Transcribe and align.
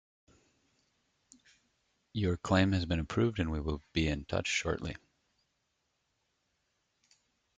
Your 2.11 2.35
claim 2.35 2.71
has 2.71 2.87
been 2.87 2.99
approved 2.99 3.37
and 3.37 3.51
we 3.51 3.59
will 3.61 3.83
be 3.93 4.07
in 4.07 4.25
touch 4.25 4.47
shortly. 4.47 4.95